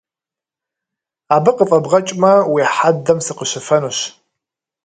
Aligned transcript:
Абы 1.35 1.51
къыфӏэбгъэкӏмэ 1.57 2.33
уи 2.51 2.63
хьэдэм 2.75 3.19
сыкъыщыфэнущ! 3.25 3.99